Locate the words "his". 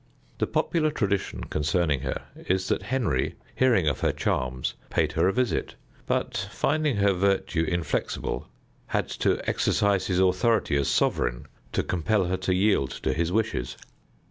10.07-10.19, 13.13-13.31